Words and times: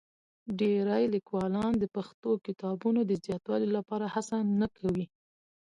ډېری 0.59 1.05
لیکوالان 1.15 1.71
د 1.77 1.85
پښتو 1.95 2.29
کتابونو 2.45 2.99
د 3.05 3.11
زیاتوالي 3.25 3.69
لپاره 3.77 4.05
هڅه 4.13 4.37
نه 4.59 4.67
کوي. 4.77 5.05